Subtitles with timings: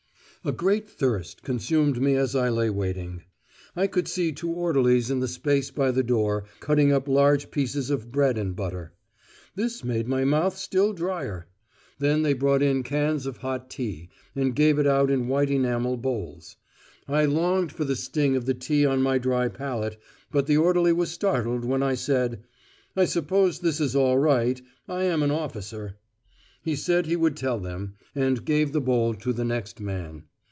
[0.43, 3.21] A great thirst consumed me as I lay waiting.
[3.75, 7.91] I could see two orderlies in the space by the door cutting up large pieces
[7.91, 8.95] of bread and butter.
[9.53, 11.45] This made my mouth still drier.
[11.99, 15.95] Then they brought in cans of hot tea, and gave it out in white enamel
[15.95, 16.55] bowls.
[17.07, 20.91] I longed for the sting of the tea on my dry palate, but the orderly
[20.91, 22.41] was startled when I said,
[22.95, 25.97] "I suppose this is all right; I am an officer."
[26.63, 30.23] He said he would tell them, and gave the bowl to the next man.